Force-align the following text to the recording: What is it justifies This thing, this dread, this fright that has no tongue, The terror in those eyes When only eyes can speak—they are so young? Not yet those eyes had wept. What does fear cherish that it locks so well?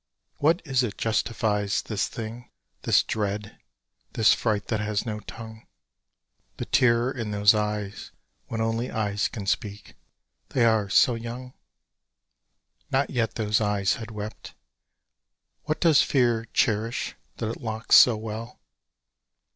What 0.37 0.63
is 0.65 0.81
it 0.81 0.97
justifies 0.97 1.83
This 1.83 2.07
thing, 2.07 2.49
this 2.81 3.03
dread, 3.03 3.59
this 4.13 4.33
fright 4.33 4.65
that 4.69 4.79
has 4.79 5.05
no 5.05 5.19
tongue, 5.19 5.67
The 6.57 6.65
terror 6.65 7.11
in 7.11 7.29
those 7.29 7.53
eyes 7.53 8.09
When 8.47 8.61
only 8.61 8.89
eyes 8.89 9.27
can 9.27 9.45
speak—they 9.45 10.65
are 10.65 10.89
so 10.89 11.13
young? 11.13 11.53
Not 12.89 13.11
yet 13.11 13.35
those 13.35 13.61
eyes 13.61 13.93
had 13.97 14.09
wept. 14.09 14.55
What 15.65 15.79
does 15.79 16.01
fear 16.01 16.45
cherish 16.51 17.13
that 17.37 17.51
it 17.51 17.61
locks 17.61 17.95
so 17.95 18.17
well? 18.17 18.59